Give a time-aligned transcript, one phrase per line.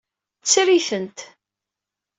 [0.43, 1.19] Tter-itent.